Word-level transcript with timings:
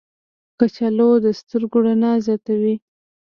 کچالو 0.57 1.09
د 1.23 1.27
سترګو 1.39 1.77
رڼا 1.85 2.13
زیاتوي. 2.25 2.75